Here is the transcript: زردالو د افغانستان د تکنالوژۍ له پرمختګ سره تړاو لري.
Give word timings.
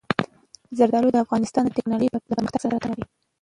زردالو 0.77 1.13
د 1.13 1.17
افغانستان 1.25 1.63
د 1.65 1.69
تکنالوژۍ 1.77 2.09
له 2.11 2.19
پرمختګ 2.27 2.59
سره 2.65 2.81
تړاو 2.81 2.93
لري. 2.99 3.05